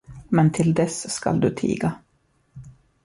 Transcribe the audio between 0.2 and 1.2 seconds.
Men till dess